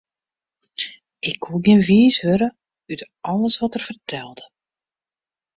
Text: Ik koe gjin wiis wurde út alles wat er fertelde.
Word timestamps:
Ik 1.29 1.37
koe 1.43 1.59
gjin 1.63 1.85
wiis 1.87 2.17
wurde 2.25 2.47
út 2.91 3.01
alles 3.31 3.55
wat 3.61 3.73
er 3.77 3.83
fertelde. 3.89 4.43